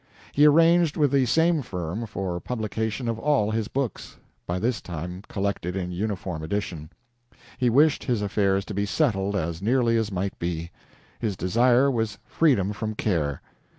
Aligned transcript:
He 0.33 0.47
arranged 0.47 0.97
with 0.97 1.11
the 1.11 1.27
same 1.27 1.61
firm 1.61 2.07
for 2.07 2.33
the 2.33 2.41
publication 2.41 3.07
of 3.07 3.19
all 3.19 3.51
his 3.51 3.67
books, 3.67 4.17
by 4.47 4.57
this 4.57 4.81
time 4.81 5.21
collected 5.27 5.75
in 5.75 5.91
uniform 5.91 6.41
edition. 6.41 6.89
He 7.59 7.69
wished 7.69 8.05
his 8.05 8.23
affairs 8.23 8.65
to 8.65 8.73
be 8.73 8.87
settled 8.87 9.35
as 9.35 9.61
nearly 9.61 9.97
as 9.97 10.11
might 10.11 10.39
be. 10.39 10.71
His 11.19 11.37
desire 11.37 11.91
was 11.91 12.17
freedom 12.25 12.73
from 12.73 12.95
care. 12.95 13.43